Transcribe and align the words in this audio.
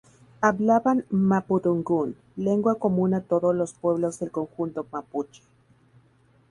Hablaban 0.41 1.05
mapudungun, 1.11 2.15
lengua 2.35 2.73
común 2.79 3.13
a 3.13 3.21
todos 3.21 3.53
los 3.55 3.73
pueblos 3.73 4.17
del 4.17 4.31
conjunto 4.31 4.87
mapuche. 4.91 5.43